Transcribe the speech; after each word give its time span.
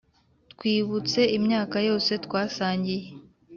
twibutse 0.53 1.21
imyaka 1.37 1.77
yose 1.87 2.11
twasangiye 2.25 3.07